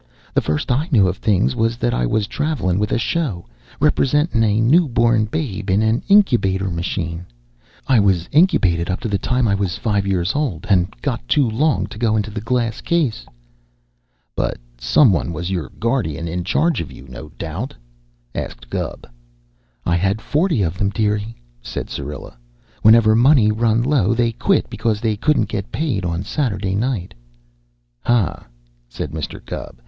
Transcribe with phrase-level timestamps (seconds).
[0.33, 3.45] The first I knew of things was that I was travelin' with a show,
[3.79, 7.23] representin' a newborn babe in an incubator machine.
[7.85, 11.47] I was incubated up to the time I was five years old, and got too
[11.47, 13.27] long to go in the glass case."
[14.35, 17.75] "But some one was your guardian in charge of you, no doubt?"
[18.33, 19.05] asked Gubb.
[19.85, 22.37] "I had forty of them, dearie," said Syrilla.
[22.81, 27.13] "Whenever money run low, they quit because they couldn't get paid on Saturday night."
[27.99, 28.47] "Hah!"
[28.89, 29.45] said Mr.
[29.45, 29.75] Gubb.